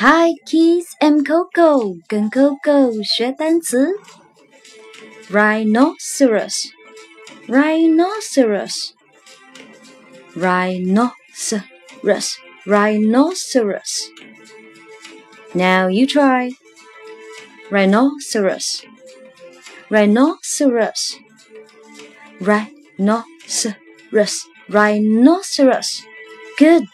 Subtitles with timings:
[0.00, 0.94] Hi, kids!
[1.02, 1.96] I'm Coco.
[2.06, 3.98] 跟 Coco 学单词。
[5.28, 6.70] Rhinoceros,
[7.48, 8.92] rhinoceros,
[10.36, 14.12] rhinoceros, rhinoceros.
[15.52, 16.52] Now you try.
[17.68, 18.84] Rhinoceros,
[19.90, 21.18] rhinoceros,
[22.38, 26.04] rhinoceros, rhinoceros.
[26.56, 26.86] Good.